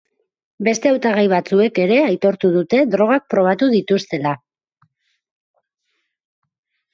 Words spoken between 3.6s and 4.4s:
dituztela.